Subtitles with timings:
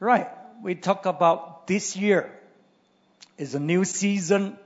[0.00, 0.28] Right.
[0.62, 2.32] We talk about this year
[3.36, 4.56] is a new season,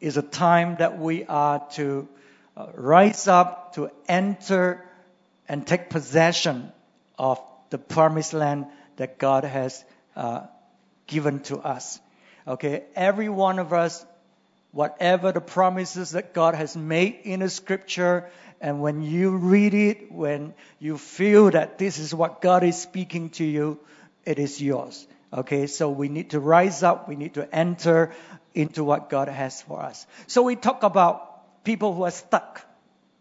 [0.00, 2.08] is a time that we are to
[2.56, 4.82] uh, rise up to enter
[5.46, 6.72] and take possession
[7.18, 8.64] of the promised land
[8.96, 9.84] that God has
[10.16, 10.46] uh,
[11.06, 12.00] given to us.
[12.48, 14.02] Okay, every one of us,
[14.72, 20.10] whatever the promises that God has made in the scripture, and when you read it,
[20.10, 23.78] when you feel that this is what God is speaking to you,
[24.30, 25.06] it is yours.
[25.32, 28.12] Okay, so we need to rise up, we need to enter
[28.54, 30.06] into what God has for us.
[30.26, 32.66] So we talk about people who are stuck.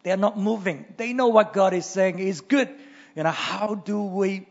[0.04, 0.86] They are not moving.
[0.98, 2.70] They know what God is saying is good.
[3.16, 4.48] You know, how do we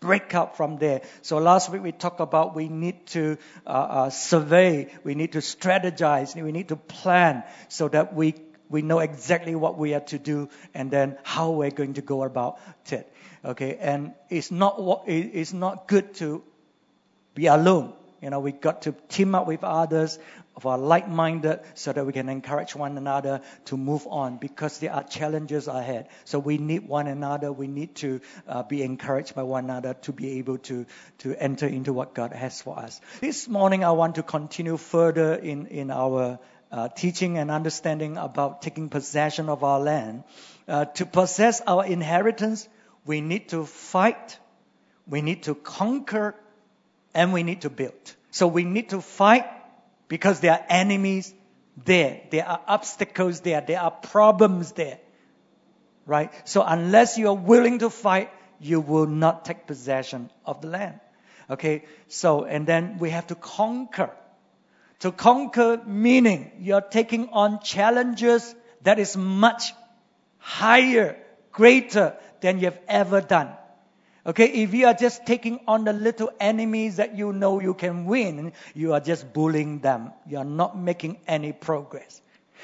[0.00, 1.02] break out from there.
[1.20, 3.36] So last week we talked about we need to
[3.66, 8.34] uh, uh, survey, we need to strategize, we need to plan so that we
[8.70, 12.22] we know exactly what we are to do and then how we're going to go
[12.22, 12.58] about
[12.90, 13.12] it.
[13.44, 16.42] Okay, and it's not it's not good to
[17.34, 17.94] be alone.
[18.20, 20.18] You know, we got to team up with others
[20.56, 24.92] of our like-minded so that we can encourage one another to move on because there
[24.92, 26.08] are challenges ahead.
[26.26, 27.50] So we need one another.
[27.50, 30.84] We need to uh, be encouraged by one another to be able to,
[31.18, 33.00] to enter into what God has for us.
[33.20, 36.38] This morning, I want to continue further in, in our
[36.70, 40.24] uh, teaching and understanding about taking possession of our land.
[40.68, 42.68] Uh, to possess our inheritance,
[43.04, 44.38] we need to fight,
[45.06, 46.34] we need to conquer,
[47.14, 48.14] and we need to build.
[48.30, 49.46] So we need to fight
[50.08, 51.32] because there are enemies
[51.84, 52.20] there.
[52.30, 53.60] There are obstacles there.
[53.60, 54.98] There are problems there.
[56.06, 56.32] Right?
[56.44, 61.00] So unless you are willing to fight, you will not take possession of the land.
[61.48, 61.84] Okay?
[62.08, 64.10] So, and then we have to conquer.
[65.00, 69.72] To conquer meaning you're taking on challenges that is much
[70.38, 71.16] higher,
[71.52, 73.50] greater than you've ever done.
[74.26, 78.04] Okay, if you are just taking on the little enemies that you know you can
[78.04, 80.12] win, you are just bullying them.
[80.26, 82.20] You are not making any progress.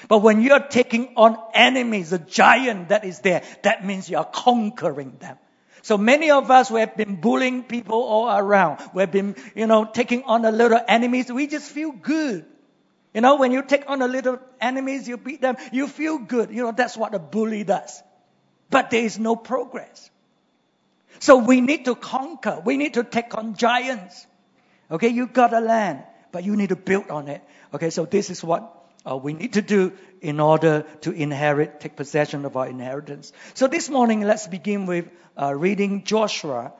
[0.08, 4.18] But when you are taking on enemies, a giant that is there, that means you
[4.18, 5.38] are conquering them.
[5.82, 8.80] So many of us we have been bullying people all around.
[8.92, 11.32] We've been, you know, taking on the little enemies.
[11.32, 12.44] We just feel good.
[13.14, 16.50] You know, when you take on the little enemies, you beat them, you feel good.
[16.50, 18.02] You know, that's what a bully does.
[18.70, 20.10] But there is no progress.
[21.18, 22.60] So we need to conquer.
[22.64, 24.26] We need to take on giants.
[24.90, 27.42] Okay, you got a land, but you need to build on it.
[27.74, 28.72] Okay, so this is what
[29.08, 33.32] uh, we need to do in order to inherit, take possession of our inheritance.
[33.54, 35.08] So this morning, let's begin with
[35.40, 36.72] uh, reading Joshua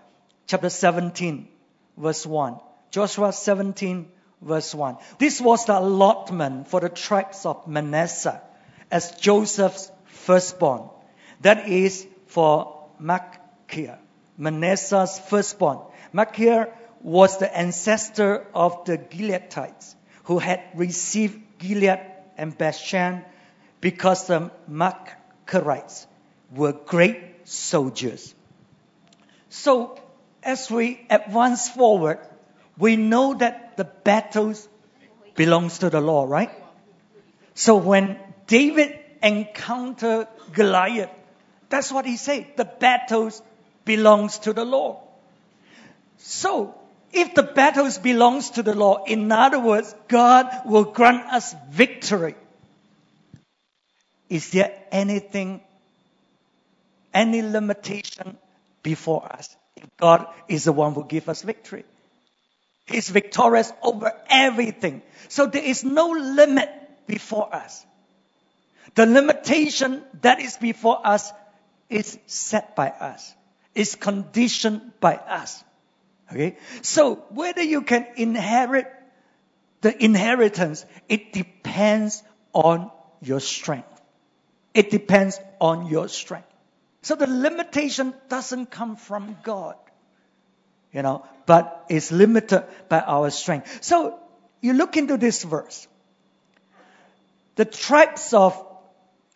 [0.47, 1.49] chapter 17,
[1.97, 2.59] verse 1.
[2.91, 4.09] Joshua 17,
[4.43, 4.97] verse 1.
[5.19, 8.41] This was the allotment for the tribes of Manasseh
[8.91, 10.91] as Joseph's firstborn.
[11.47, 13.99] That is for Machir.
[14.37, 15.79] Manasseh's firstborn.
[16.13, 22.01] Machir was the ancestor of the Gileadites who had received Gilead
[22.37, 23.25] and Bashan
[23.81, 26.07] because the Machirites
[26.53, 28.35] were great soldiers.
[29.49, 30.01] So
[30.43, 32.19] as we advance forward,
[32.77, 34.69] we know that the battles
[35.37, 36.51] belongs to the Lord, right?
[37.55, 38.19] So when
[38.49, 41.11] David encountered Goliath,
[41.69, 42.47] that's what he said.
[42.57, 43.43] The battles
[43.85, 44.99] belongs to the Lord.
[46.19, 46.75] So,
[47.13, 52.35] if the battles belongs to the Lord, in other words, God will grant us victory.
[54.29, 55.61] Is there anything,
[57.15, 58.37] any limitation
[58.83, 59.55] before us?
[59.99, 61.85] God is the one who gives us victory.
[62.87, 65.03] He's victorious over everything.
[65.29, 66.71] So there is no limit
[67.07, 67.85] before us.
[68.95, 71.33] The limitation that is before us
[71.89, 73.35] is set by us
[73.77, 75.63] is conditioned by us.
[76.33, 76.57] Okay?
[76.83, 78.93] So whether you can inherit
[79.83, 84.01] the inheritance, it depends on your strength.
[84.75, 86.49] It depends on your strength.
[87.03, 89.77] So the limitation doesn't come from God,
[90.93, 93.85] you know, but is limited by our strength.
[93.85, 94.19] So
[94.61, 95.87] you look into this verse.
[97.55, 98.61] The tribes of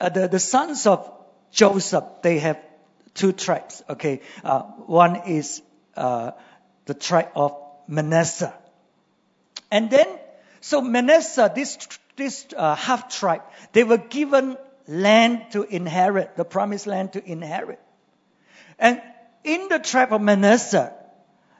[0.00, 1.10] uh, the, the sons of
[1.52, 2.58] Joseph, they have
[3.14, 3.82] two tribes.
[3.88, 5.62] Okay, uh, one is
[5.96, 6.32] uh,
[6.86, 7.56] the tribe of
[7.88, 8.54] Manasseh,
[9.70, 10.06] and then
[10.60, 11.78] so Manasseh, this
[12.16, 13.42] this uh, half tribe,
[13.72, 14.56] they were given
[14.86, 17.80] land to inherit, the promised land to inherit,
[18.78, 19.00] and
[19.44, 20.92] in the tribe of Manasseh,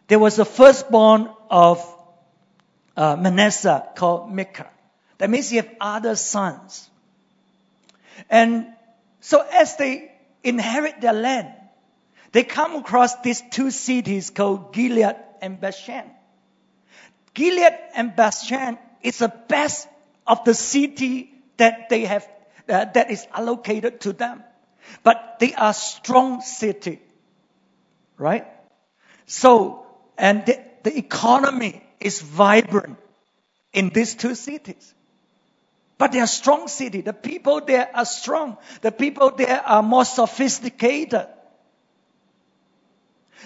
[0.08, 1.84] there was a firstborn of
[2.96, 4.68] uh, Manasseh called Machir.
[5.18, 6.88] That means he have other sons.
[8.28, 8.66] And
[9.20, 10.12] so as they
[10.42, 11.54] inherit their land.
[12.32, 16.04] they come across these two cities called Gilead and Bashan.
[17.34, 19.88] Gilead and Bashan is the best
[20.26, 22.28] of the city that they have,
[22.68, 24.44] uh, that is allocated to them.
[25.02, 27.00] But they are strong city,
[28.16, 28.46] right?
[29.26, 29.86] So,
[30.16, 32.98] and the, the economy is vibrant
[33.72, 34.94] in these two cities.
[36.00, 37.02] But they are strong city.
[37.02, 38.56] The people there are strong.
[38.80, 41.26] The people there are more sophisticated.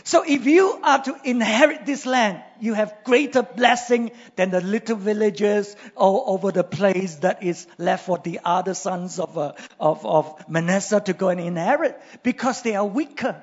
[0.05, 4.95] So if you are to inherit this land, you have greater blessing than the little
[4.95, 10.07] villages all over the place that is left for the other sons of, uh, of,
[10.07, 13.43] of Manasseh to go and inherit because they are weaker.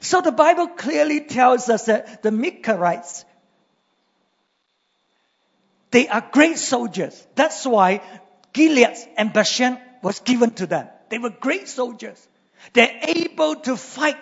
[0.00, 3.24] So the Bible clearly tells us that the Machirites,
[5.90, 7.26] they are great soldiers.
[7.34, 8.02] That's why
[8.52, 10.88] Gilead and Bashan was given to them.
[11.08, 12.26] They were great soldiers.
[12.72, 14.16] They're able to fight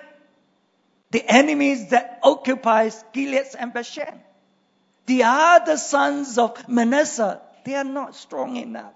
[1.11, 4.21] the enemies that occupies Gilead and Bashan.
[5.07, 8.93] The other sons of Manasseh, they are not strong enough.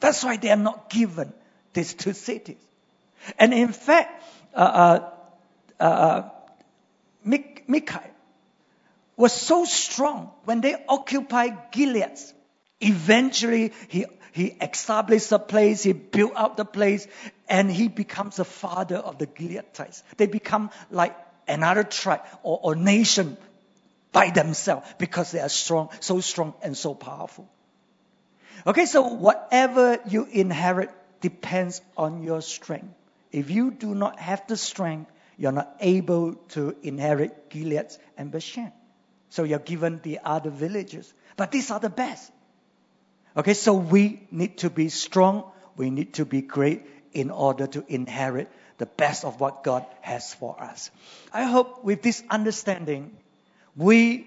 [0.00, 1.32] That's why they are not given
[1.72, 2.62] these two cities.
[3.38, 4.22] And in fact,
[4.54, 5.10] uh,
[5.80, 6.28] uh, uh,
[7.24, 8.10] Machir
[9.18, 12.18] was so strong when they occupied Gilead.
[12.80, 17.08] Eventually, he he established a place, he built up the place,
[17.48, 20.02] and he becomes the father of the Gileadites.
[20.16, 21.16] They become like
[21.48, 23.36] another tribe or, or nation
[24.12, 27.48] by themselves because they are strong, so strong and so powerful.
[28.64, 30.90] Okay, so whatever you inherit
[31.20, 32.94] depends on your strength.
[33.32, 38.72] If you do not have the strength, you're not able to inherit Gilead and Bashan.
[39.30, 41.12] So you're given the other villages.
[41.36, 42.32] But these are the best.
[43.36, 45.44] Okay, so we need to be strong,
[45.76, 50.34] we need to be great in order to inherit the best of what God has
[50.34, 50.90] for us.
[51.32, 53.16] I hope with this understanding,
[53.76, 54.26] we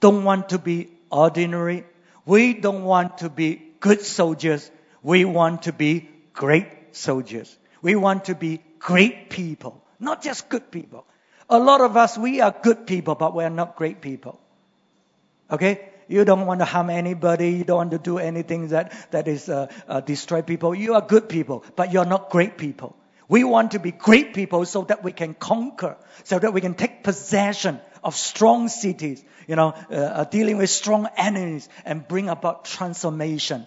[0.00, 1.84] don't want to be ordinary.
[2.24, 4.70] We don't want to be good soldiers.
[5.02, 7.56] We want to be great soldiers.
[7.82, 11.06] We want to be great people, not just good people.
[11.50, 14.38] A lot of us, we are good people, but we are not great people.
[15.50, 15.88] Okay?
[16.08, 17.50] You don't want to harm anybody.
[17.52, 20.74] You don't want to do anything that, that is uh, uh, destroy people.
[20.74, 22.96] You are good people, but you're not great people.
[23.28, 26.74] We want to be great people so that we can conquer, so that we can
[26.74, 32.30] take possession of strong cities, you know, uh, uh dealing with strong enemies and bring
[32.30, 33.66] about transformation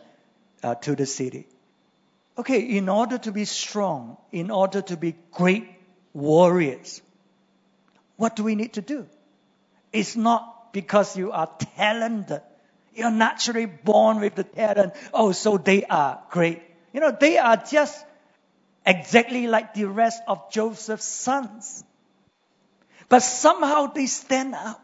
[0.63, 1.47] uh, to the city.
[2.37, 5.67] Okay, in order to be strong, in order to be great
[6.13, 7.01] warriors,
[8.21, 9.07] what do we need to do?
[9.91, 12.41] It's not because you are talented.
[12.94, 14.94] You're naturally born with the talent.
[15.12, 16.62] Oh, so they are great.
[16.94, 18.06] You know, they are just
[18.85, 21.83] exactly like the rest of Joseph's sons.
[23.09, 24.79] But somehow they stand out.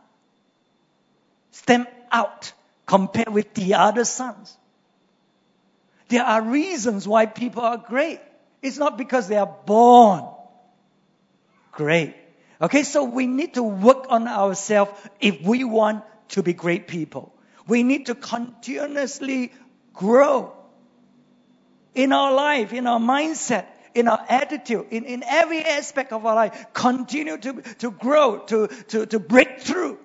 [1.51, 2.51] Stand out
[2.87, 4.57] compared with the other sons.
[6.07, 8.19] There are reasons why people are great.
[8.63, 10.25] It's not because they are born
[11.71, 12.15] great.
[12.61, 17.33] Okay, so we need to work on ourselves if we want to be great people.
[17.67, 19.51] We need to continuously
[19.93, 20.53] grow
[21.93, 26.35] in our life, in our mindset, in our attitude, in, in every aspect of our
[26.35, 26.67] life.
[26.73, 29.99] Continue to, to grow, to, to, to break through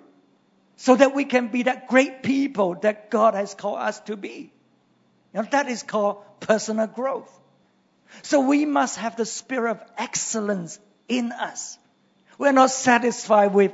[0.77, 4.53] so that we can be that great people that God has called us to be.
[5.33, 7.31] Know, that is called personal growth.
[8.23, 10.79] So we must have the spirit of excellence
[11.09, 11.79] in us.
[12.43, 13.71] We're not satisfied with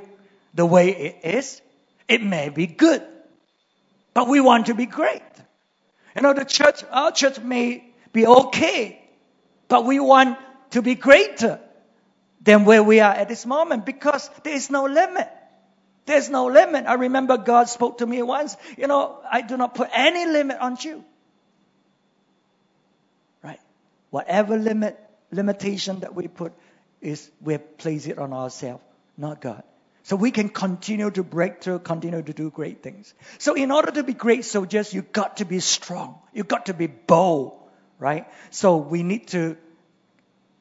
[0.53, 1.63] the way it is.
[2.07, 3.03] It may be good,
[4.13, 5.23] but we want to be great.
[6.15, 7.83] You know, the church, our church may
[8.13, 9.01] be okay,
[9.69, 10.37] but we want
[10.73, 11.59] to be greater
[12.43, 15.31] than where we are at this moment because there is no limit.
[16.05, 16.85] There's no limit.
[16.85, 20.59] I remember God spoke to me once, you know, I do not put any limit
[20.59, 21.03] on you.
[23.43, 23.61] Right?
[24.11, 26.53] Whatever limit, limitation that we put,
[27.01, 28.83] is we place it on ourselves,
[29.17, 29.63] not God.
[30.03, 33.13] So we can continue to break through, continue to do great things.
[33.39, 36.19] So in order to be great soldiers, you got to be strong.
[36.33, 37.59] You got to be bold,
[37.99, 38.27] right?
[38.51, 39.59] So we need to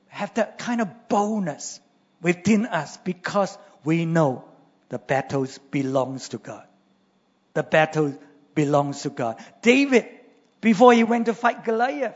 [0.09, 1.79] have that kind of boldness
[2.21, 4.43] within us because we know
[4.89, 6.65] the battles belongs to God.
[7.53, 8.17] The battle
[8.53, 9.37] belongs to God.
[9.61, 10.07] David,
[10.59, 12.15] before he went to fight Goliath,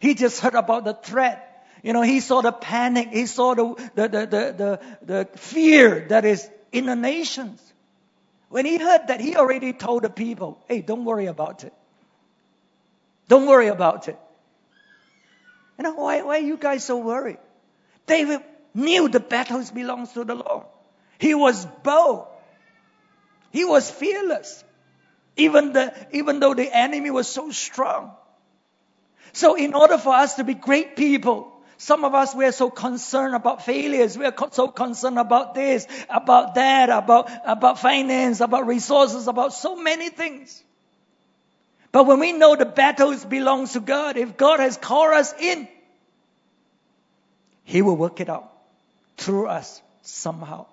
[0.00, 1.47] he just heard about the threat
[1.82, 6.06] you know, he saw the panic, he saw the, the, the, the, the, the fear
[6.08, 7.62] that is in the nations.
[8.48, 11.72] When he heard that, he already told the people, hey, don't worry about it.
[13.28, 14.18] Don't worry about it.
[15.76, 17.38] You know, why, why are you guys so worried?
[18.06, 18.40] David
[18.74, 20.64] knew the battles belongs to the Lord.
[21.18, 22.26] He was bold.
[23.50, 24.64] He was fearless.
[25.36, 28.12] Even the, even though the enemy was so strong.
[29.32, 32.70] So in order for us to be great people, some of us, we are so
[32.70, 34.18] concerned about failures.
[34.18, 39.76] We are so concerned about this, about that, about, about finance, about resources, about so
[39.76, 40.64] many things.
[41.92, 45.68] But when we know the battles belongs to God, if God has called us in,
[47.62, 48.52] He will work it out
[49.16, 50.66] through us somehow.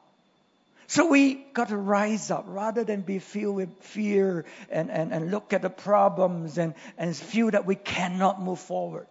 [0.88, 5.30] So we got to rise up rather than be filled with fear and, and, and
[5.30, 9.06] look at the problems and, and feel that we cannot move forward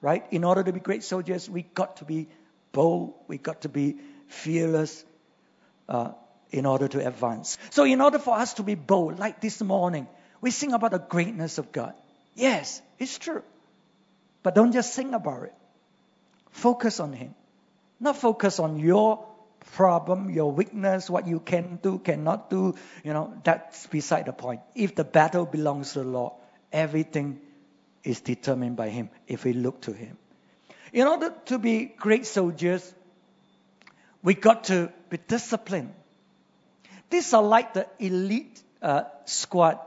[0.00, 0.24] right?
[0.30, 2.28] In order to be great soldiers, we got to be
[2.72, 3.96] bold, we got to be
[4.28, 5.04] fearless
[5.88, 6.12] uh,
[6.50, 7.58] in order to advance.
[7.70, 10.06] So, in order for us to be bold, like this morning,
[10.40, 11.94] we sing about the greatness of God.
[12.34, 13.42] Yes, it's true.
[14.42, 15.54] But don't just sing about it.
[16.50, 17.34] Focus on Him.
[17.98, 19.26] Not focus on your
[19.72, 22.74] problem, your weakness, what you can do, cannot do.
[23.04, 24.60] You know, that's beside the point.
[24.74, 26.32] If the battle belongs to the Lord,
[26.72, 27.40] everything
[28.04, 30.16] is determined by Him if we look to Him.
[30.92, 32.94] In order to be great soldiers,
[34.22, 35.94] we got to be disciplined.
[37.10, 39.78] These are like the elite uh, squad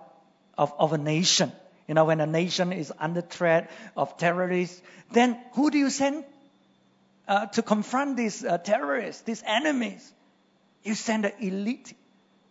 [0.58, 1.52] of, of a nation.
[1.88, 6.24] You know, when a nation is under threat of terrorists, then who do you send
[7.28, 10.12] uh, to confront these uh, terrorists, these enemies?
[10.84, 11.94] You send an elite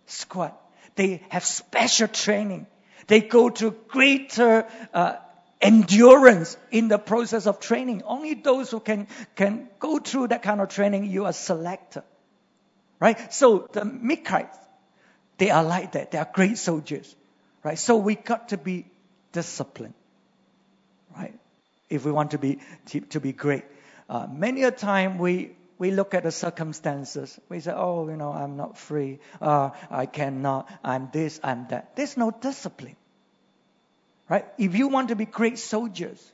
[0.06, 0.52] squad.
[0.94, 2.66] They have special training.
[3.06, 5.16] They go to greater uh,
[5.62, 8.02] endurance in the process of training.
[8.04, 12.02] Only those who can, can go through that kind of training, you are selected.
[12.98, 13.32] Right?
[13.32, 14.58] So the Machirites,
[15.38, 16.10] they are like that.
[16.10, 17.14] They are great soldiers.
[17.62, 17.78] Right?
[17.78, 18.86] So we got to be
[19.30, 19.94] disciplined.
[21.16, 21.34] Right?
[21.88, 23.64] If we want to be, to, to be great.
[24.08, 27.38] Uh, many a time we, we look at the circumstances.
[27.48, 29.20] We say, oh, you know, I'm not free.
[29.40, 30.68] Uh, I cannot.
[30.82, 31.96] I'm this, I'm that.
[31.96, 32.96] There's no discipline.
[34.28, 34.46] Right?
[34.58, 36.32] If you want to be great soldiers,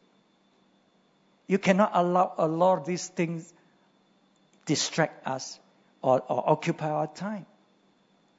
[1.47, 3.53] you cannot allow a lot of these things
[4.67, 5.59] distract us
[6.03, 7.47] or, or occupy our time.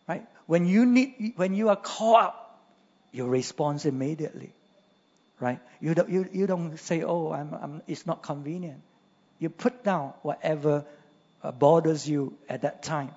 [0.07, 0.25] Right?
[0.45, 2.59] When you need, when you are called up,
[3.11, 4.53] you respond immediately.
[5.39, 5.59] Right?
[5.79, 8.81] You don't, you, you don't say, oh, I'm, I'm, it's not convenient.
[9.39, 10.85] You put down whatever
[11.41, 13.11] uh, bothers you at that time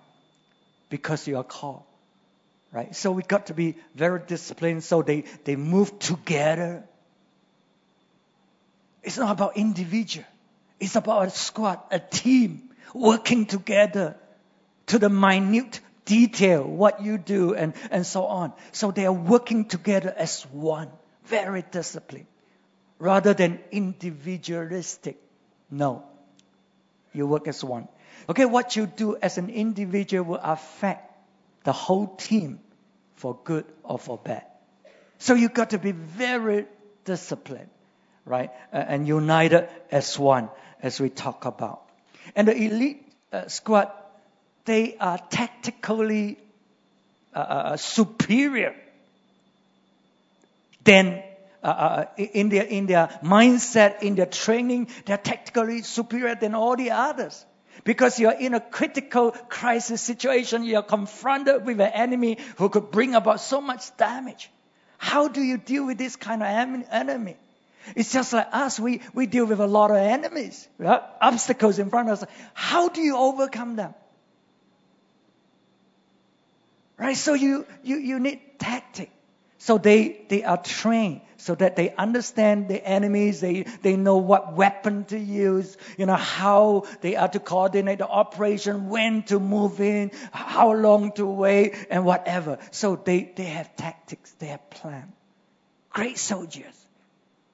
[0.88, 1.82] because you are called
[2.72, 2.96] right?
[2.96, 6.84] So we got to be very disciplined so they, they move together.
[9.02, 10.26] It's not about individual.
[10.80, 14.16] It's about a squad, a team working together
[14.86, 18.52] to the minute detail, what you do and, and so on.
[18.72, 20.88] So they are working together as one,
[21.26, 22.26] very disciplined,
[22.98, 25.18] rather than individualistic.
[25.70, 26.04] No.
[27.12, 27.88] You work as one.
[28.28, 31.11] Okay, what you do as an individual will affect
[31.64, 32.60] the whole team
[33.14, 34.44] for good or for bad.
[35.18, 36.66] So you got to be very
[37.04, 37.70] disciplined,
[38.24, 38.50] right?
[38.72, 40.48] And united as one,
[40.82, 41.82] as we talk about.
[42.34, 43.92] And the elite uh, squad,
[44.64, 46.38] they are tactically
[47.34, 48.74] uh, uh, uh superior
[50.84, 51.22] than
[51.62, 56.74] uh, uh, in their in their mindset, in their training, they're tactically superior than all
[56.76, 57.46] the others.
[57.84, 63.14] Because you're in a critical crisis situation, you're confronted with an enemy who could bring
[63.14, 64.50] about so much damage.
[64.98, 67.36] How do you deal with this kind of enemy?
[67.96, 68.78] It's just like us.
[68.78, 71.02] We, we deal with a lot of enemies, right?
[71.20, 72.28] obstacles in front of us.
[72.54, 73.94] How do you overcome them?
[76.98, 77.16] Right?
[77.16, 79.10] So you, you, you need tactic.
[79.62, 84.54] So they, they are trained so that they understand the enemies, they, they know what
[84.54, 89.80] weapon to use, you know, how they are to coordinate the operation, when to move
[89.80, 92.58] in, how long to wait, and whatever.
[92.72, 95.12] So they, they have tactics, they have plan.
[95.90, 96.86] Great soldiers.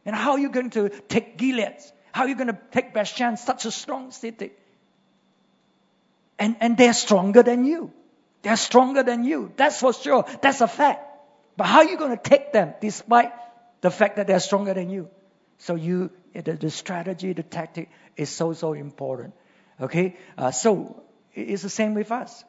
[0.07, 1.77] And how are you going to take Gilead?
[2.13, 4.53] How are you going to take Bashan, such a strong city?
[6.39, 7.93] And, and they're stronger than you.
[8.41, 9.53] They're stronger than you.
[9.57, 10.25] That's for sure.
[10.41, 11.05] That's a fact.
[11.59, 13.33] But how are you going to take them despite
[13.81, 15.11] the fact that they're stronger than you?
[15.59, 19.35] So you, the, the strategy, the tactic is so, so important.
[19.81, 20.17] Okay?
[20.39, 21.03] Uh, so
[21.35, 22.45] it's the same with us.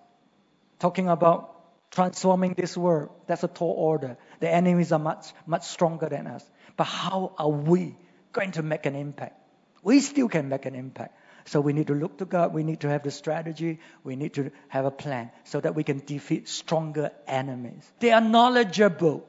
[0.77, 1.55] Talking about
[1.89, 4.15] transforming this world, that's a tall order.
[4.41, 6.47] The enemies are much, much stronger than us.
[6.77, 7.97] But how are we
[8.31, 9.41] going to make an impact?
[9.81, 11.17] We still can make an impact.
[11.49, 12.53] So we need to look to God.
[12.53, 13.79] We need to have the strategy.
[14.03, 17.91] We need to have a plan so that we can defeat stronger enemies.
[17.99, 19.27] They are knowledgeable.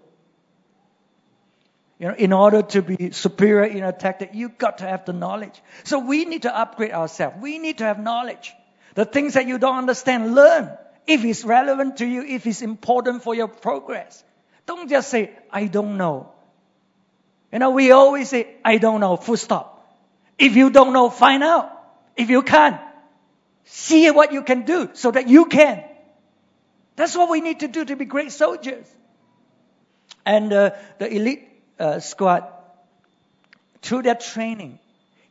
[1.98, 5.14] You know, in order to be superior in a tactic, you've got to have the
[5.14, 5.62] knowledge.
[5.84, 7.36] So we need to upgrade ourselves.
[7.40, 8.52] We need to have knowledge.
[8.96, 10.70] The things that you don't understand, learn.
[11.06, 14.22] If it's relevant to you, if it's important for your progress.
[14.66, 16.32] Don't just say, I don't know.
[17.50, 19.96] You know, we always say, I don't know, full stop.
[20.38, 21.78] If you don't know, find out.
[22.16, 22.80] If you can't,
[23.64, 25.84] see what you can do so that you can.
[26.96, 28.86] That's what we need to do to be great soldiers.
[30.26, 31.48] And uh, the elite
[31.78, 32.44] uh, squad,
[33.80, 34.78] through their training,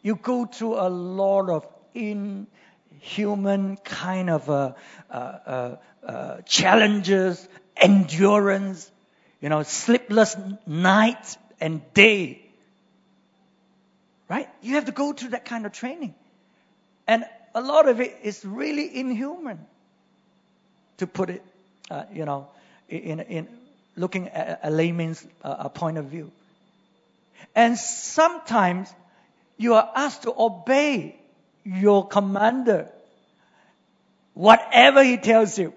[0.01, 4.73] you go through a lot of inhuman kind of uh,
[5.11, 8.91] uh, uh, uh challenges, endurance,
[9.41, 12.41] you know, sleepless night and day.
[14.27, 14.49] Right?
[14.61, 16.15] You have to go through that kind of training.
[17.09, 17.25] And
[17.55, 19.65] a lot of it is really inhuman,
[20.97, 21.43] to put it,
[21.89, 22.47] uh, you know,
[22.87, 23.47] in, in
[23.95, 26.31] looking at a layman's uh, point of view.
[27.55, 28.93] And sometimes
[29.57, 31.15] you are asked to obey
[31.63, 32.87] your commander,
[34.35, 35.73] whatever he tells you.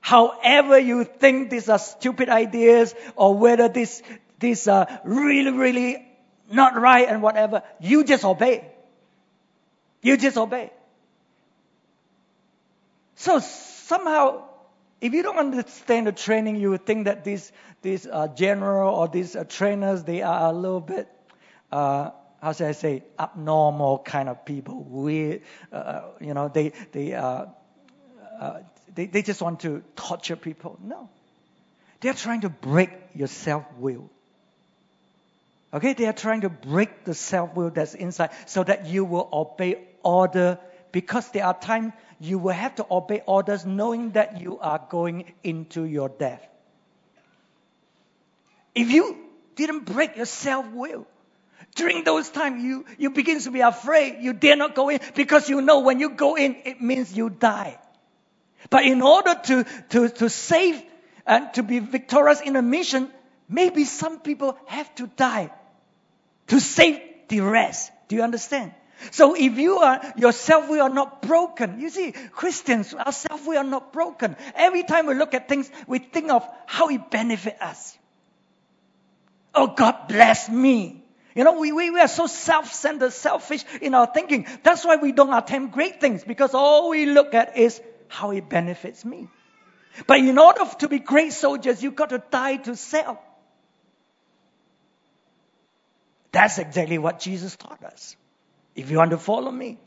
[0.00, 4.02] However you think these are stupid ideas or whether this,
[4.40, 6.04] these are really, really
[6.50, 8.64] not right and whatever, you just obey.
[10.06, 10.70] You just obey.
[13.16, 14.44] So somehow,
[15.00, 17.50] if you don't understand the training, you would think that these
[17.82, 21.08] these uh, general or these uh, trainers they are a little bit,
[21.72, 22.10] uh,
[22.40, 24.84] how should I say, abnormal kind of people.
[24.84, 25.40] We,
[25.72, 27.46] uh, uh, you know, they they, uh,
[28.94, 30.78] they they just want to torture people.
[30.84, 31.10] No,
[31.98, 34.08] they're trying to break your self will.
[35.74, 39.28] Okay, they are trying to break the self will that's inside so that you will
[39.32, 40.58] obey order
[40.92, 45.32] because there are times you will have to obey orders knowing that you are going
[45.42, 46.46] into your death.
[48.74, 49.16] If you
[49.56, 51.06] didn't break your self will,
[51.74, 54.18] during those times you, you begin to be afraid.
[54.20, 57.28] You dare not go in because you know when you go in, it means you
[57.30, 57.78] die.
[58.70, 60.82] But in order to, to, to save
[61.26, 63.10] and to be victorious in a mission,
[63.48, 65.50] maybe some people have to die
[66.48, 67.90] to save the rest.
[68.08, 68.72] Do you understand?
[69.10, 71.80] So if you are, your self-will are not broken.
[71.80, 74.36] You see, Christians, ourselves, self-will are not broken.
[74.54, 77.96] Every time we look at things, we think of how it benefit us.
[79.54, 81.02] Oh, God bless me.
[81.34, 84.46] You know, we, we, we are so self-centered, selfish in our thinking.
[84.62, 88.48] That's why we don't attempt great things because all we look at is how it
[88.48, 89.28] benefits me.
[90.06, 93.18] But in order to be great soldiers, you've got to die to self.
[96.32, 98.16] That's exactly what Jesus taught us.
[98.76, 99.78] If you want to follow me.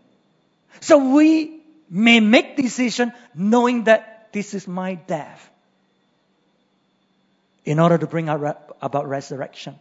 [0.82, 5.50] So we may make decision knowing that this is my death
[7.66, 9.76] in order to bring about resurrection.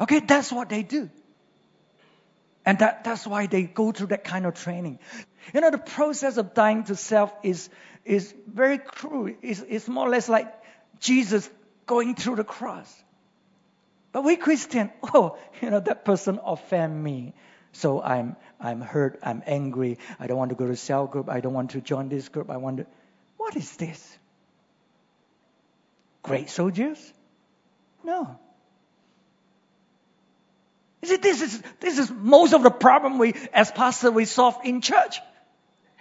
[0.00, 1.10] Okay, that's what they do.
[2.64, 4.98] And that, that's why they go through that kind of training.
[5.52, 7.68] You know, the process of dying to self is,
[8.04, 9.34] is very cruel.
[9.42, 10.52] It's, it's more or less like
[11.00, 11.48] Jesus
[11.86, 12.90] going through the cross.
[14.12, 17.34] But we Christian, oh, you know, that person offend me.
[17.72, 21.40] So I'm, I'm hurt, I'm angry, I don't want to go to cell group, I
[21.40, 22.86] don't want to join this group, I to.
[23.36, 24.18] What is this?
[26.22, 26.98] Great soldiers?
[28.02, 28.38] No.
[31.02, 34.58] You see, this is, this is most of the problem we, as pastor, we solve
[34.64, 35.20] in church.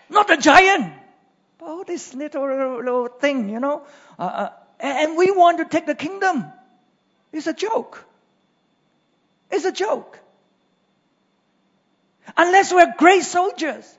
[0.09, 0.91] Not the giant.
[1.59, 3.83] But oh, this little, little, little thing, you know.
[4.17, 6.51] Uh, uh, and we want to take the kingdom.
[7.31, 8.03] It's a joke.
[9.51, 10.19] It's a joke.
[12.37, 13.97] Unless we're great soldiers,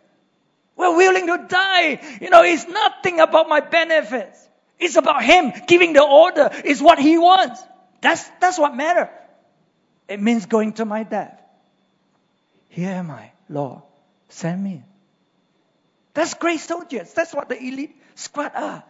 [0.77, 2.01] we're willing to die.
[2.21, 4.49] You know, it's nothing about my benefits.
[4.79, 6.49] It's about Him giving the order.
[6.65, 7.63] It's what He wants.
[8.01, 9.09] That's, that's what matters.
[10.09, 11.41] It means going to my death.
[12.69, 13.83] Here am I, Lord.
[14.29, 14.83] Send me.
[16.15, 17.13] That's great soldiers.
[17.13, 18.85] That's what the elite squad are.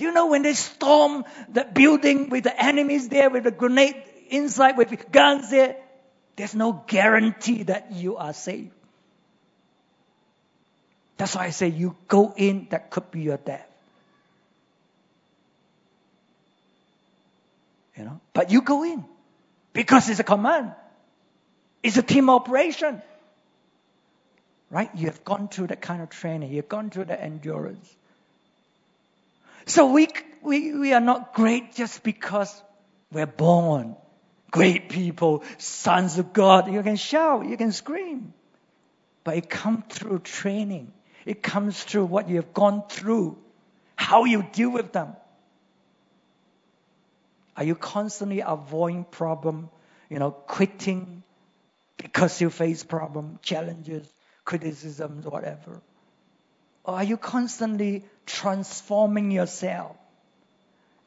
[0.00, 4.02] Do you know when they storm the building with the enemies there with the grenade
[4.30, 5.76] inside with guns there?
[6.36, 8.70] There's no guarantee that you are safe.
[11.18, 13.68] That's why I say you go in, that could be your death.
[17.94, 19.04] You know, but you go in
[19.74, 20.72] because it's a command.
[21.82, 23.02] It's a team operation.
[24.70, 24.88] Right?
[24.94, 26.54] You have gone through that kind of training.
[26.54, 27.94] You've gone through the endurance.
[29.66, 30.08] So we,
[30.42, 32.62] we, we are not great just because
[33.12, 33.96] we're born
[34.50, 36.72] great people, sons of God.
[36.72, 38.32] You can shout, you can scream.
[39.24, 40.92] But it comes through training.
[41.24, 43.38] It comes through what you have gone through,
[43.94, 45.14] how you deal with them.
[47.56, 49.68] Are you constantly avoiding problem,
[50.08, 51.22] you know, quitting
[51.98, 54.10] because you face problem, challenges,
[54.44, 55.82] criticisms, whatever?
[56.84, 59.96] Or are you constantly transforming yourself,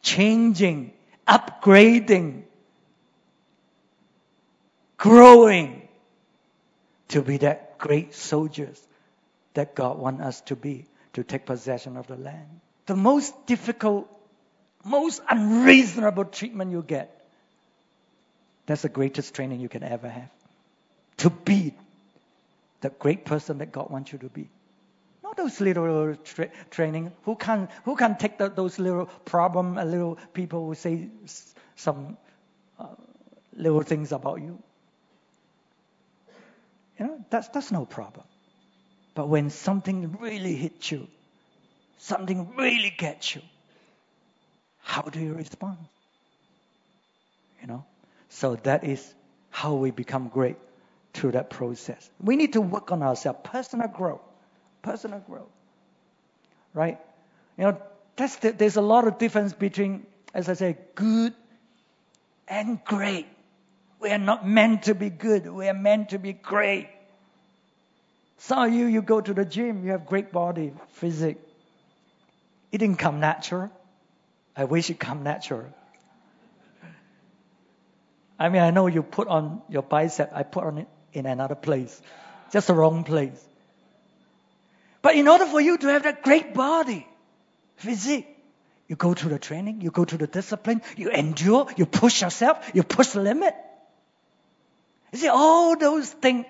[0.02, 0.94] changing,
[1.28, 2.44] upgrading,
[4.98, 5.88] growing
[7.10, 8.82] to be that great soldiers
[9.56, 12.62] that God wants us to be to take possession of the land?
[12.86, 14.08] The most difficult,
[14.84, 17.20] most unreasonable treatment you get,
[18.66, 20.30] that's the greatest training you can ever have.
[21.18, 21.74] To be
[22.82, 24.50] the great person that God wants you to be
[25.36, 27.12] those little tra- training.
[27.24, 31.10] Who can who can take the, those little problem, a little people who say
[31.76, 32.18] some
[32.80, 32.88] uh,
[33.56, 34.62] little things about you?
[37.00, 38.26] You know, that's that's no problem.
[39.16, 41.08] But when something really hits you,
[41.98, 43.42] something really gets you,
[44.80, 45.78] how do you respond?
[47.62, 47.86] You know,
[48.30, 49.14] so that is
[49.50, 50.58] how we become great
[51.14, 52.10] through that process.
[52.20, 54.22] We need to work on ourselves, personal growth
[54.84, 55.50] personal growth.
[56.76, 57.00] Right?
[57.58, 57.82] You know,
[58.16, 61.34] that's the, there's a lot of difference between, as I say, good
[62.48, 63.26] and great.
[64.00, 65.48] We are not meant to be good.
[65.48, 66.90] We are meant to be great.
[68.38, 71.38] Some of you, you go to the gym, you have great body, physique.
[72.72, 73.72] It didn't come natural.
[74.56, 75.74] I wish it come natural.
[78.38, 80.32] I mean, I know you put on your bicep.
[80.34, 82.02] I put on it in another place,
[82.52, 83.40] just the wrong place.
[85.04, 87.06] But in order for you to have that great body,
[87.76, 88.26] physique,
[88.88, 92.72] you go through the training, you go through the discipline, you endure, you push yourself,
[92.74, 93.54] you push the limit.
[95.12, 96.46] You see, all those things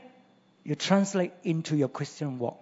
[0.63, 2.60] you translate into your Christian walk.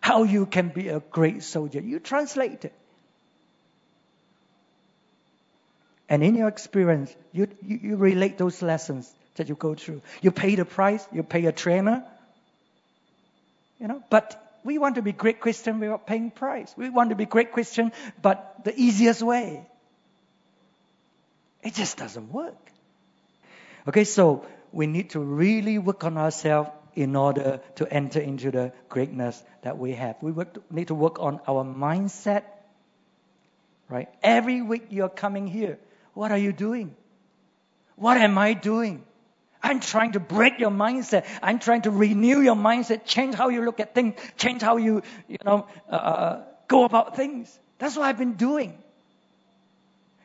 [0.00, 1.80] How you can be a great soldier.
[1.80, 2.72] You translate it.
[6.08, 10.00] And in your experience, you, you, you relate those lessons that you go through.
[10.22, 12.04] You pay the price, you pay a trainer,
[13.78, 16.74] you know, but we want to be great Christian without paying price.
[16.76, 19.66] We want to be great Christian, but the easiest way.
[21.62, 22.58] It just doesn't work.
[23.88, 28.72] Okay, so we need to really work on ourselves in order to enter into the
[28.88, 30.16] greatness that we have.
[30.20, 30.32] We
[30.70, 32.42] need to work on our mindset.
[33.88, 34.08] Right?
[34.22, 35.78] Every week you're coming here.
[36.14, 36.96] What are you doing?
[37.94, 39.04] What am I doing?
[39.66, 41.24] I'm trying to break your mindset.
[41.42, 45.02] I'm trying to renew your mindset, change how you look at things, change how you,
[45.28, 47.58] you know, uh, uh, go about things.
[47.78, 48.78] That's what I've been doing.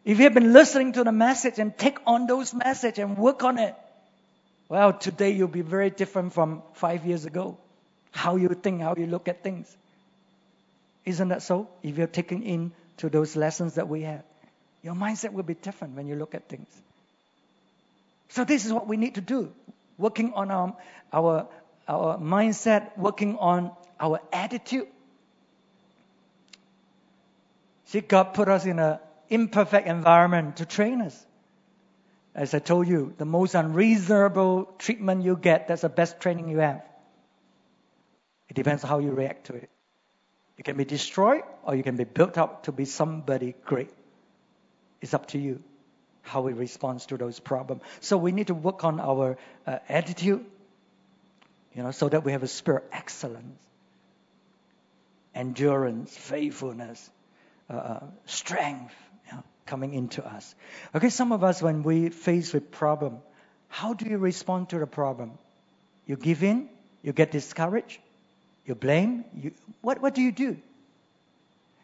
[0.05, 3.43] If you have been listening to the message and take on those message and work
[3.43, 3.75] on it,
[4.69, 7.57] well, today you'll be very different from five years ago.
[8.11, 9.75] How you think, how you look at things.
[11.05, 11.67] Isn't that so?
[11.81, 14.23] If you're taking in to those lessons that we had,
[14.83, 16.69] your mindset will be different when you look at things.
[18.31, 19.51] So this is what we need to do.
[19.97, 20.77] Working on our,
[21.11, 21.47] our,
[21.87, 24.87] our mindset, working on our attitude.
[27.85, 31.25] See, God put us in an imperfect environment to train us.
[32.33, 36.59] As I told you, the most unreasonable treatment you get, that's the best training you
[36.59, 36.81] have.
[38.47, 39.69] It depends how you react to it.
[40.57, 43.89] You can be destroyed or you can be built up to be somebody great.
[45.01, 45.61] It's up to you
[46.21, 47.81] how we respond to those problems.
[47.99, 50.45] So we need to work on our uh, attitude,
[51.75, 53.61] you know, so that we have a spirit of excellence,
[55.33, 57.09] endurance, faithfulness,
[57.69, 58.93] uh, uh, strength
[59.27, 60.55] you know, coming into us.
[60.93, 63.19] Okay, some of us, when we face with problem,
[63.67, 65.37] how do you respond to the problem?
[66.05, 66.69] You give in,
[67.01, 67.99] you get discouraged,
[68.65, 69.25] you blame.
[69.35, 70.57] You, what, what do you do?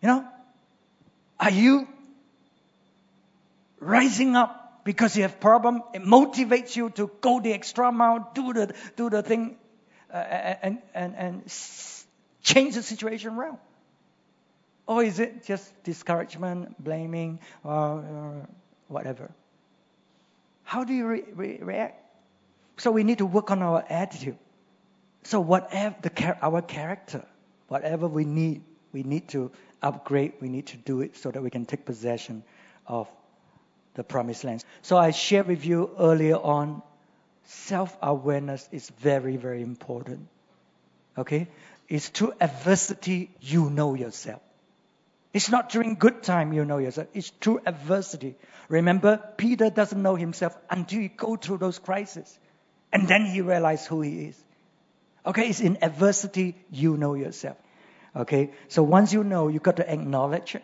[0.02, 0.28] You know,
[1.40, 1.88] are you
[3.80, 5.84] rising up because you have problem.
[5.94, 9.58] It motivates you to go the extra mile, do the do the thing,
[10.14, 11.54] uh, and and and
[12.42, 13.58] change the situation around.
[14.88, 18.48] Or is it just discouragement, blaming, or, or
[18.88, 19.30] whatever?
[20.64, 22.04] How do you re- re- react?
[22.78, 24.38] So we need to work on our attitude.
[25.24, 27.26] So whatever the our character,
[27.68, 28.64] whatever we need,
[28.94, 30.34] we need to upgrade.
[30.40, 32.44] We need to do it so that we can take possession
[32.86, 33.10] of
[33.98, 34.64] the promised land.
[34.84, 36.82] So I shared with you earlier on,
[37.46, 40.28] self-awareness is very, very important.
[41.18, 41.48] Okay?
[41.90, 44.42] It's through adversity you know yourself.
[45.34, 47.08] It's not during good time you know yourself.
[47.14, 48.36] It's through adversity.
[48.70, 52.40] Remember, Peter doesn't know himself until he go through those crises.
[52.94, 54.44] And then he realizes who he is.
[55.26, 57.58] Okay, it's in adversity you know yourself.
[58.16, 60.64] Okay, so once you know, you've got to acknowledge it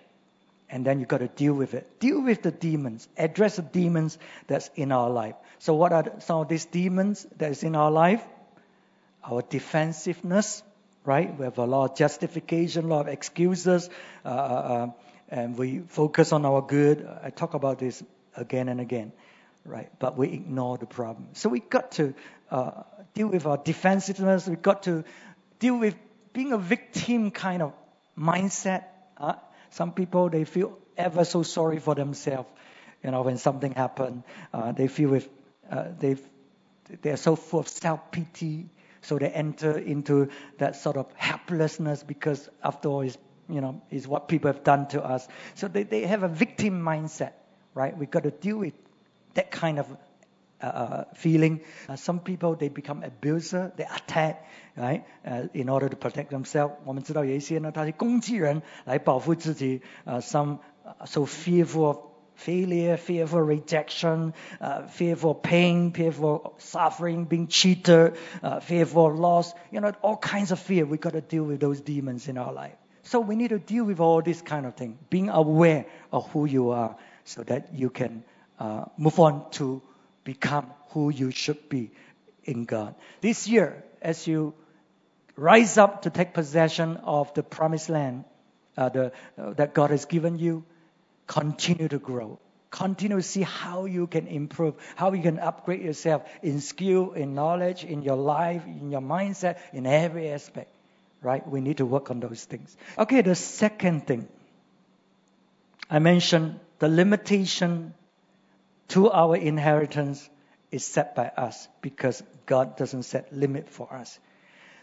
[0.74, 2.00] and then you got to deal with it.
[2.00, 3.08] Deal with the demons.
[3.16, 5.36] Address the demons that's in our life.
[5.60, 8.24] So what are some of these demons that is in our life?
[9.24, 10.64] Our defensiveness,
[11.06, 11.38] right?
[11.38, 13.88] We have a lot of justification, a lot of excuses,
[14.26, 14.88] uh, uh, uh
[15.30, 17.08] and we focus on our good.
[17.24, 18.04] I talk about this
[18.36, 19.12] again and again,
[19.66, 19.92] right?
[20.00, 21.28] But we ignore the problem.
[21.34, 22.16] So we got to
[22.50, 22.82] uh,
[23.14, 24.48] deal with our defensiveness.
[24.48, 25.04] We got to
[25.60, 25.96] deal with
[26.34, 27.74] being a victim kind of
[28.18, 28.86] mindset.
[29.18, 29.36] Uh,
[29.74, 32.50] some people they feel ever so sorry for themselves.
[33.04, 35.28] You know, when something happened, uh, they feel with
[35.70, 36.16] uh, they
[37.02, 38.70] they are so full of self pity,
[39.02, 43.18] so they enter into that sort of helplessness because after all, is
[43.50, 45.28] you know is what people have done to us.
[45.56, 47.34] So they they have a victim mindset,
[47.74, 47.98] right?
[47.98, 48.74] We got to deal with
[49.34, 49.88] that kind of
[50.63, 51.61] uh, uh, feeling.
[51.89, 54.45] Uh, some people they become abuser, they attack,
[54.77, 55.05] right?
[55.25, 56.75] Uh, in order to protect themselves.
[56.85, 59.83] 我们知道有一些呢，他是攻击人来保护自己。
[60.05, 60.59] Uh, some
[61.05, 61.99] so fearful of
[62.35, 69.53] failure, fearful rejection, uh, fearful pain, fearful suffering, being cheated, uh, fearful loss.
[69.73, 70.87] You know, all kinds of fear.
[70.87, 72.77] We got to deal with those demons in our life.
[73.03, 76.47] So we need to deal with all this kind of thing, being aware of who
[76.47, 78.23] you are, so that you can
[78.61, 79.83] uh, move on to
[80.24, 81.92] become who you should be
[82.44, 82.96] in God.
[83.22, 84.54] This year, as you
[85.36, 88.26] rise up to take possession of the promised land
[88.78, 90.66] uh, the, uh, that God has given you,
[91.28, 92.40] continue to grow.
[92.72, 97.36] Continue to see how you can improve, how you can upgrade yourself in skill, in
[97.36, 100.72] knowledge, in your life, in your mindset, in every aspect.
[101.22, 101.48] Right?
[101.48, 102.76] We need to work on those things.
[102.98, 104.28] Okay, the second thing
[105.90, 107.94] I mentioned the limitation
[108.94, 110.30] to our inheritance
[110.70, 114.20] is set by us because God doesn't set limit for us.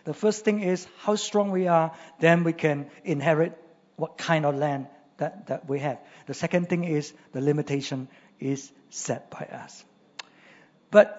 [0.03, 3.57] The first thing is how strong we are, then we can inherit
[3.95, 5.99] what kind of land that, that we have.
[6.27, 8.09] The second thing is the limitation
[8.41, 9.85] is set by us.
[10.91, 11.17] But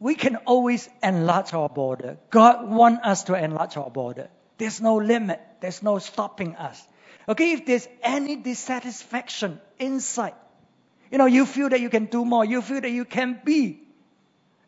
[0.00, 2.18] we can always enlarge our border.
[2.30, 4.28] God wants us to enlarge our border.
[4.56, 5.40] There's no limit.
[5.60, 6.84] There's no stopping us.
[7.28, 10.34] Okay, if there's any dissatisfaction inside,
[11.10, 13.80] you know, you feel that you can do more, you feel that you can be.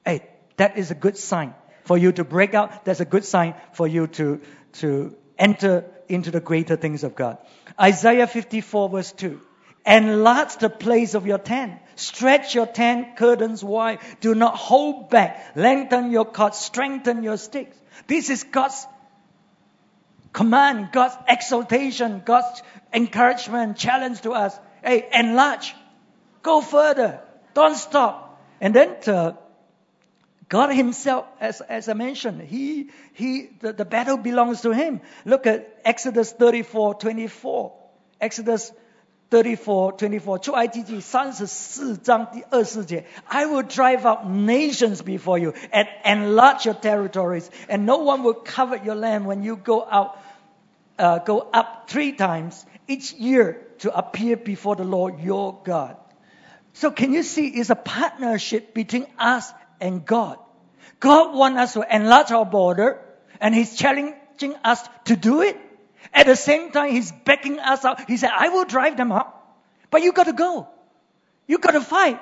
[0.05, 0.27] Hey,
[0.57, 2.85] that is a good sign for you to break out.
[2.85, 4.41] That's a good sign for you to,
[4.75, 7.39] to enter into the greater things of God.
[7.81, 9.41] Isaiah 54 verse 2.
[9.87, 11.75] Enlarge the place of your tent.
[11.97, 14.01] Stretch your tent curtains wide.
[14.21, 15.53] Do not hold back.
[15.57, 16.59] Lengthen your cords.
[16.59, 17.77] Strengthen your sticks.
[18.07, 18.87] This is God's
[20.33, 24.59] command, God's exaltation, God's encouragement, challenge to us.
[24.83, 25.75] Hey, enlarge.
[26.42, 27.22] Go further.
[27.54, 28.42] Don't stop.
[28.62, 29.34] And then uh,
[30.48, 35.02] God Himself, as, as I mentioned, He, he, the, the battle belongs to Him.
[35.26, 37.74] Look at Exodus 34, 24.
[38.22, 38.72] Exodus
[39.32, 40.40] 34, 24.
[40.40, 43.06] 出埃及记三十四章第二十节.
[43.28, 48.36] I will drive out nations before you and enlarge your territories, and no one will
[48.36, 50.18] covet your land when you go out,
[51.00, 55.98] uh, go up three times each year to appear before the Lord your God.
[56.73, 60.39] So can you see it's a partnership between us and God.
[61.01, 63.01] God wants us to enlarge our border
[63.41, 65.57] and He's challenging us to do it.
[66.13, 68.01] At the same time, He's backing us up.
[68.07, 69.35] He said, I will drive them out.
[69.91, 70.69] But you gotta go.
[71.47, 72.21] You gotta fight.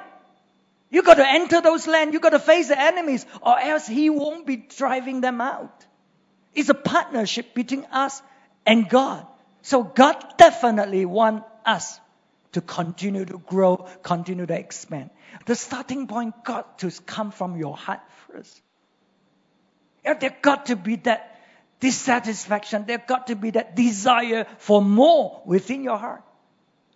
[0.90, 2.14] You gotta enter those lands.
[2.14, 5.84] You gotta face the enemies or else He won't be driving them out.
[6.54, 8.22] It's a partnership between us
[8.64, 9.26] and God.
[9.62, 12.00] So God definitely wants us
[12.52, 15.10] to continue to grow, continue to expand.
[15.46, 18.60] The starting point got to come from your heart first.
[20.04, 21.40] And There got to be that
[21.80, 22.84] dissatisfaction.
[22.86, 26.22] There got to be that desire for more within your heart.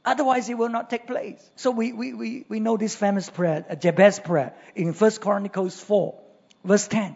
[0.04, 1.38] Otherwise, it will not take place.
[1.56, 5.78] So we, we, we, we know this famous prayer, a Jabez prayer in 1 Chronicles
[5.78, 6.18] 4,
[6.64, 7.14] verse 10.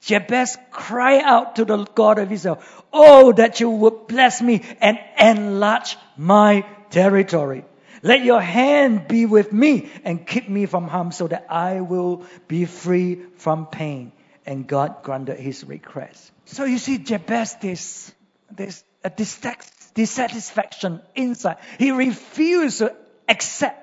[0.00, 2.60] Jabez cried out to the God of Israel,
[2.92, 7.64] Oh, that you would bless me and enlarge my territory.
[8.04, 12.24] Let your hand be with me and keep me from harm so that I will
[12.46, 14.12] be free from pain.
[14.44, 16.30] And God granted his request.
[16.44, 18.14] So you see, Jabez, this,
[18.50, 21.56] this a dissatisfaction inside.
[21.78, 22.94] He refused to
[23.26, 23.80] accept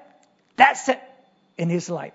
[0.56, 1.02] that's it
[1.58, 2.14] in his life.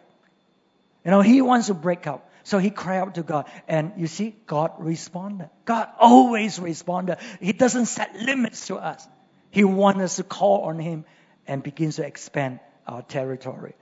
[1.04, 2.24] You know, he wants to break out.
[2.44, 3.46] So he cried out to God.
[3.66, 5.50] And you see, God responded.
[5.64, 7.18] God always responded.
[7.40, 9.04] He doesn't set limits to us.
[9.50, 11.04] He wants us to call on him
[11.46, 13.74] and begins to expand our territory.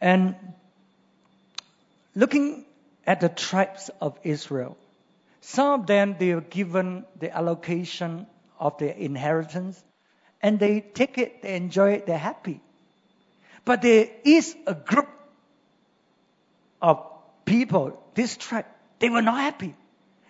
[0.00, 0.36] And
[2.14, 2.64] looking
[3.06, 4.76] at the tribes of Israel,
[5.40, 8.26] some of them they were given the allocation
[8.58, 9.82] of their inheritance
[10.42, 12.60] and they take it, they enjoy it, they're happy.
[13.64, 15.08] But there is a group
[16.80, 17.04] of
[17.44, 18.66] people, this tribe,
[18.98, 19.74] they were not happy.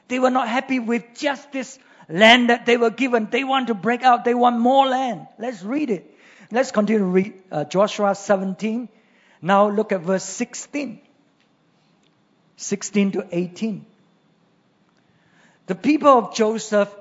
[0.09, 1.79] They were not happy with just this
[2.09, 3.29] land that they were given.
[3.31, 4.25] They want to break out.
[4.25, 5.27] They want more land.
[5.39, 6.15] Let's read it.
[6.51, 8.89] Let's continue to read uh, Joshua 17.
[9.43, 11.01] Now look at verse 16.
[12.57, 13.87] 16 to 18.
[15.67, 16.93] The people of Joseph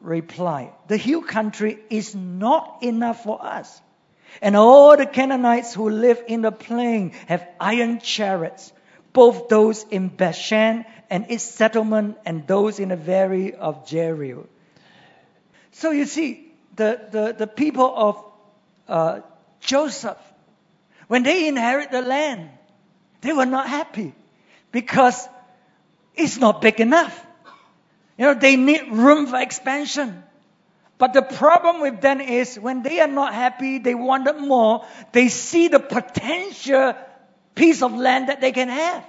[0.00, 3.80] replied, The hill country is not enough for us.
[4.40, 8.72] And all the Canaanites who live in the plain have iron chariots,
[9.12, 14.46] both those in Bashan and its settlement and those in the valley of Jezreel.
[15.72, 18.24] So you see, the, the, the people of
[18.88, 19.20] uh,
[19.60, 20.18] Joseph,
[21.08, 22.50] when they inherit the land,
[23.20, 24.14] they were not happy
[24.70, 25.28] because
[26.14, 27.26] it's not big enough.
[28.18, 30.22] You know, they need room for expansion.
[30.98, 35.28] But the problem with them is when they are not happy, they wanted more, they
[35.28, 36.94] see the potential
[37.54, 39.04] piece of land that they can have.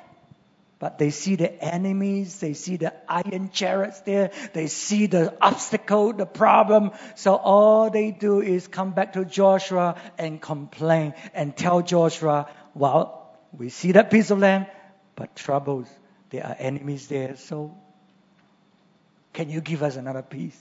[0.80, 6.12] But they see the enemies, they see the iron chariots there, they see the obstacle,
[6.12, 6.92] the problem.
[7.16, 13.34] So all they do is come back to Joshua and complain and tell Joshua, well,
[13.58, 14.68] we see that piece of land,
[15.16, 15.88] but troubles,
[16.32, 17.38] there are enemies there.
[17.38, 17.78] So
[19.32, 20.60] can you give us another piece?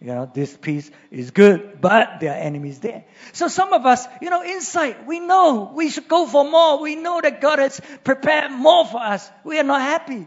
[0.00, 3.04] You know, this peace is good, but there are enemies there.
[3.32, 6.80] So some of us, you know, inside, we know we should go for more.
[6.80, 9.30] We know that God has prepared more for us.
[9.44, 10.26] We are not happy.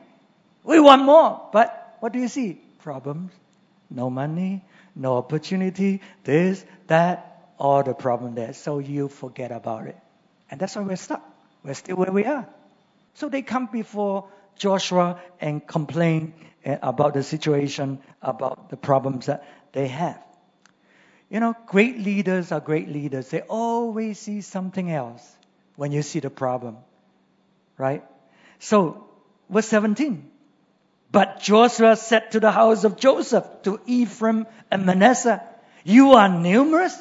[0.63, 1.49] We want more.
[1.53, 2.59] But what do you see?
[2.79, 3.31] Problems.
[3.89, 8.53] No money, no opportunity, this, that, all the problem there.
[8.53, 9.97] So you forget about it.
[10.49, 11.23] And that's why we're stuck.
[11.63, 12.47] We're still where we are.
[13.15, 19.45] So they come before Joshua and complain eh, about the situation, about the problems that
[19.73, 20.23] they have.
[21.29, 23.29] You know, great leaders are great leaders.
[23.29, 25.37] They always see something else
[25.75, 26.77] when you see the problem.
[27.77, 28.03] Right?
[28.59, 29.07] So,
[29.49, 30.31] verse 17.
[31.11, 35.43] But Joshua said to the house of Joseph, to Ephraim and Manasseh,
[35.83, 36.97] You are numerous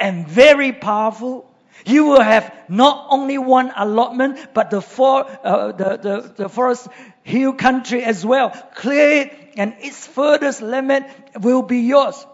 [0.00, 1.51] and very powerful.
[1.84, 6.88] You will have not only one allotment, but the four, uh, the, the, the forest
[7.22, 8.50] hill country as well.
[8.74, 11.04] Clear it and its furthest limit
[11.40, 12.26] will be yours.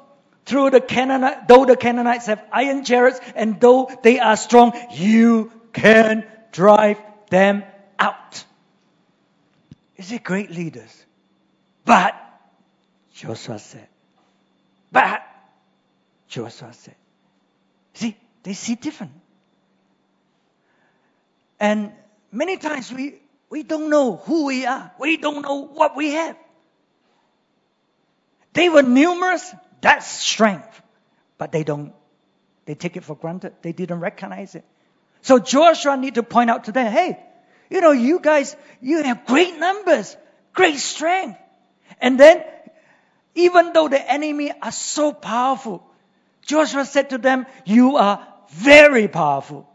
[0.45, 5.53] Through the Canaanite, though the Canaanites have iron chariots and though they are strong, you
[5.73, 6.99] can drive
[7.31, 7.65] them
[7.99, 8.45] out.
[9.97, 11.05] Is it great leaders?
[11.85, 12.15] But,
[13.15, 13.89] Joshua said,
[14.93, 15.23] but,
[16.29, 16.95] Joshua said,
[17.95, 19.13] see, they see different.
[21.61, 21.93] And
[22.31, 24.93] many times we, we don't know who we are.
[24.99, 26.37] We don't know what we have.
[28.53, 30.83] They were numerous, that's strength.
[31.37, 31.93] But they don't,
[32.65, 33.55] they take it for granted.
[33.63, 34.65] They didn't recognize it.
[35.23, 37.19] So Joshua need to point out to them, hey,
[37.71, 40.17] you know, you guys, you have great numbers,
[40.55, 41.39] great strength.
[42.01, 42.45] And then,
[43.35, 45.85] even though the enemy are so powerful,
[46.43, 49.69] Joshua said to them, you are very powerful.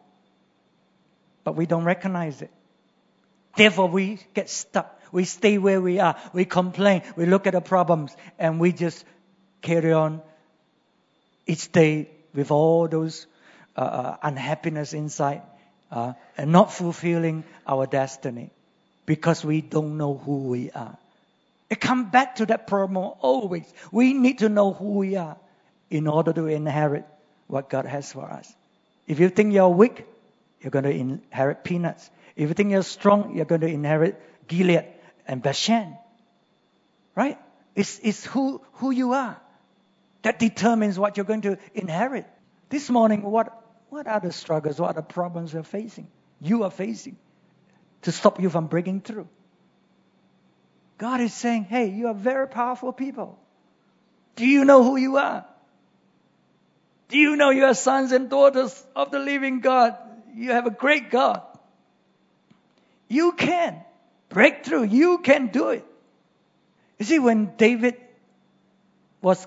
[1.43, 2.51] But we don't recognize it.
[3.55, 4.99] Therefore, we get stuck.
[5.11, 6.15] We stay where we are.
[6.33, 7.03] We complain.
[7.15, 9.05] We look at the problems and we just
[9.61, 10.21] carry on
[11.45, 13.27] each day with all those
[13.77, 15.43] uh, uh, unhappiness inside
[15.91, 18.49] uh, and not fulfilling our destiny
[19.05, 20.97] because we don't know who we are.
[21.69, 23.71] It comes back to that problem always.
[23.91, 25.37] We need to know who we are
[25.89, 27.05] in order to inherit
[27.47, 28.51] what God has for us.
[29.07, 30.05] If you think you're weak,
[30.63, 32.09] you're going to inherit peanuts.
[32.35, 34.85] If you think you're strong, you're going to inherit Gilead
[35.27, 35.97] and Bashan.
[37.15, 37.37] Right?
[37.75, 39.39] It's, it's who, who you are
[40.23, 42.25] that determines what you're going to inherit.
[42.69, 46.07] This morning, what, what are the struggles, what are the problems you're facing?
[46.41, 47.17] You are facing
[48.03, 49.27] to stop you from breaking through.
[50.97, 53.37] God is saying, hey, you are very powerful people.
[54.35, 55.45] Do you know who you are?
[57.09, 59.97] Do you know you are sons and daughters of the living God?
[60.35, 61.41] You have a great God.
[63.07, 63.81] You can
[64.29, 64.83] break through.
[64.83, 65.85] You can do it.
[66.99, 67.95] You see, when David
[69.21, 69.45] was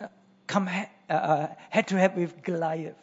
[0.00, 0.06] uh,
[0.46, 2.96] come uh, uh, head to head with Goliath,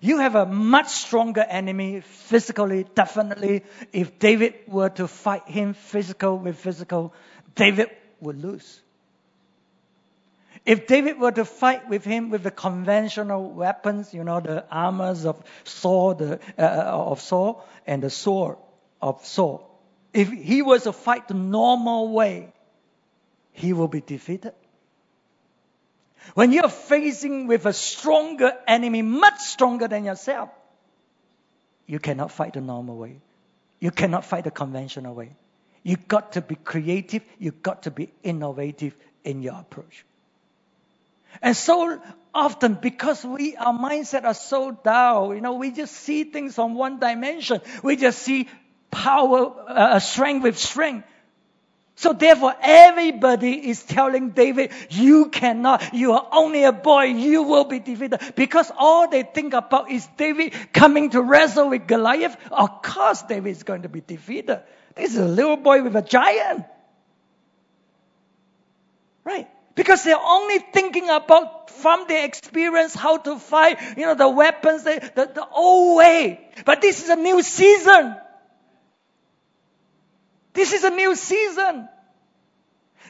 [0.00, 3.62] you have a much stronger enemy physically, definitely.
[3.92, 7.14] If David were to fight him physical with physical,
[7.54, 7.90] David
[8.20, 8.80] would lose.
[10.64, 15.26] If David were to fight with him with the conventional weapons, you know, the armors
[15.26, 18.58] of Saul, the, uh, uh, of Saul and the sword
[19.00, 19.68] of Saul,
[20.12, 22.52] if he was to fight the normal way,
[23.52, 24.52] he will be defeated.
[26.34, 30.50] When you're facing with a stronger enemy, much stronger than yourself,
[31.86, 33.20] you cannot fight the normal way.
[33.80, 35.34] You cannot fight the conventional way.
[35.82, 37.22] You've got to be creative.
[37.40, 38.94] You've got to be innovative
[39.24, 40.04] in your approach.
[41.40, 42.00] And so
[42.34, 46.74] often, because we our mindset are so dull, you know, we just see things on
[46.74, 47.60] one dimension.
[47.82, 48.48] We just see
[48.90, 51.06] power, uh, strength with strength.
[51.94, 57.64] So therefore, everybody is telling David, you cannot, you are only a boy, you will
[57.64, 58.20] be defeated.
[58.34, 62.36] Because all they think about is David coming to wrestle with Goliath.
[62.50, 64.62] Of course, David is going to be defeated.
[64.96, 66.64] This is a little boy with a giant.
[69.24, 69.48] Right?
[69.74, 74.84] Because they're only thinking about from their experience how to fight, you know, the weapons,
[74.84, 76.48] the, the, the old way.
[76.64, 78.16] But this is a new season.
[80.52, 81.88] This is a new season.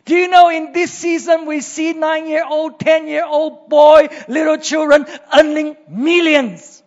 [0.04, 4.08] Do you know in this season we see nine year old, ten year old boy,
[4.28, 5.06] little children
[5.36, 6.82] earning millions?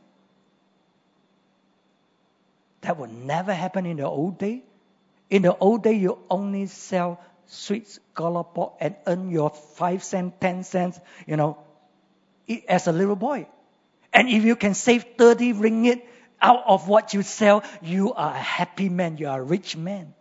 [2.82, 4.64] That would never happen in the old day.
[5.30, 10.64] In the old day, you only sell sweets, gallopot, and earn your five cents, ten
[10.64, 11.58] cents, you know,
[12.68, 13.48] as a little boy.
[14.14, 16.02] And if you can save 30 ringgit
[16.42, 20.14] out of what you sell, you are a happy man, you are a rich man.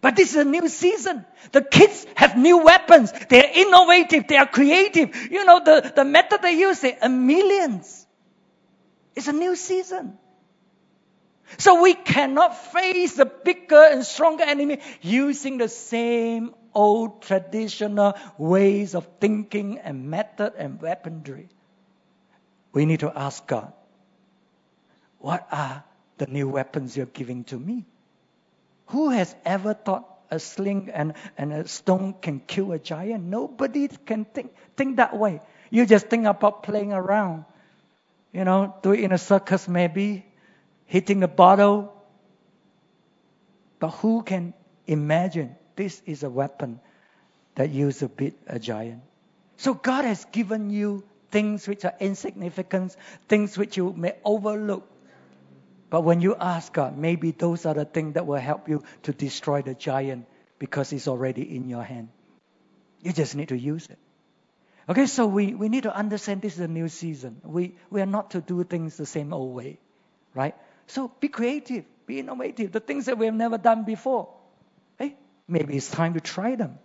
[0.00, 1.24] But this is a new season.
[1.52, 3.12] The kids have new weapons.
[3.28, 4.26] They're innovative.
[4.26, 5.14] They are creative.
[5.30, 8.04] You know, the, the method they use, they are millions.
[9.14, 10.18] It's a new season.
[11.58, 18.94] So we cannot face the bigger and stronger enemy using the same old traditional ways
[18.94, 21.48] of thinking and method and weaponry.
[22.72, 23.72] We need to ask God,
[25.18, 25.84] what are
[26.18, 27.84] the new weapons you're giving to me?
[28.86, 33.24] Who has ever thought a sling and, and a stone can kill a giant?
[33.24, 35.40] Nobody can think, think that way.
[35.70, 37.44] You just think about playing around.
[38.32, 40.24] You know, do it in a circus maybe,
[40.86, 41.92] hitting a bottle.
[43.78, 44.54] But who can
[44.86, 46.80] imagine this is a weapon
[47.54, 49.02] that used to beat a giant?
[49.56, 52.96] So God has given you things which are insignificant,
[53.28, 54.88] things which you may overlook.
[55.90, 59.12] But when you ask God, maybe those are the things that will help you to
[59.12, 60.26] destroy the giant
[60.58, 62.08] because it's already in your hand.
[63.02, 63.98] You just need to use it.
[64.88, 67.40] Okay, so we, we need to understand this is a new season.
[67.44, 69.78] We, we are not to do things the same old way,
[70.34, 70.54] right?
[70.86, 72.72] So be creative, be innovative.
[72.72, 74.28] The things that we have never done before.
[74.98, 75.16] Hey,
[75.48, 76.78] maybe it's time to try them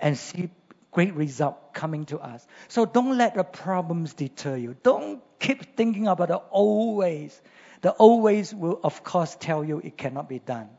[0.00, 0.50] and see
[0.90, 2.46] great result coming to us.
[2.68, 4.76] So don't let the problems deter you.
[4.82, 7.38] Don't keep thinking about the old ways.
[7.82, 10.70] The old ways will, of course, tell you it cannot be done.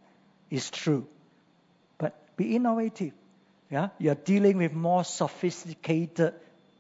[0.50, 1.08] It's true.
[1.98, 3.14] But be innovative.
[3.70, 3.90] Yeah?
[4.00, 6.34] You're dealing with more sophisticated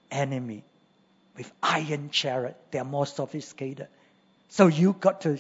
[0.09, 0.63] enemy.
[1.35, 3.87] With iron chariot, they're more sophisticated.
[4.49, 5.39] So you got to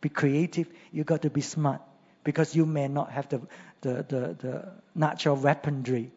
[0.00, 0.68] be creative.
[0.92, 1.80] You got to be smart
[2.24, 3.40] because you may not have the,
[3.80, 6.10] the, the, the natural weaponry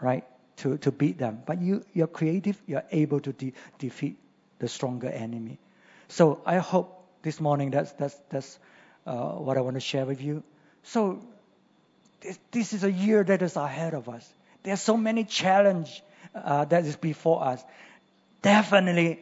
[0.00, 0.24] right,
[0.56, 1.42] to, to beat them.
[1.46, 4.16] But you, you're creative, you're able to de- defeat
[4.58, 5.58] the stronger enemy.
[6.08, 8.58] So I hope this morning that's, that's, that's
[9.06, 10.42] uh, what I want to share with you.
[10.82, 11.22] So
[12.20, 14.28] this, this, is a year that is ahead of us.
[14.62, 16.00] There's so many challenges
[16.34, 17.62] uh, that is before us.
[18.42, 19.20] Definitely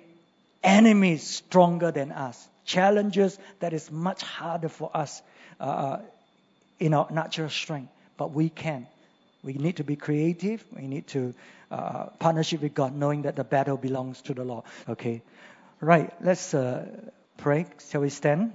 [0.62, 2.48] enemies stronger than us.
[2.64, 5.22] Challenges that is much harder for us
[5.58, 5.98] uh,
[6.78, 7.90] in our natural strength.
[8.16, 8.86] But we can
[9.42, 10.64] we need to be creative.
[10.74, 11.34] We need to
[11.70, 14.64] uh, partnership with God, knowing that the battle belongs to the Lord.
[14.88, 15.22] Okay,
[15.80, 16.12] right.
[16.22, 16.86] Let's uh,
[17.36, 17.66] pray.
[17.90, 18.52] Shall we stand?